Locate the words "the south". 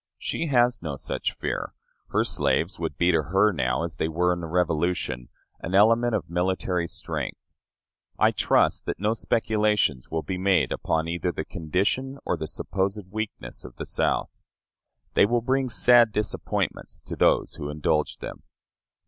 13.75-14.41